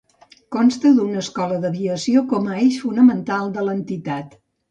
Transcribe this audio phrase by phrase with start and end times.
[0.53, 4.37] Consta d'una escola d'aviació com a eix fonamental de l'entitat.